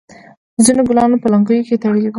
[0.65, 2.09] ځینو ګلان په لونګیو کې تړلي وي.